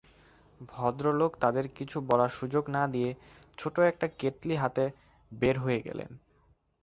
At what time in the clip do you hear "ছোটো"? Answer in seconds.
3.57-3.81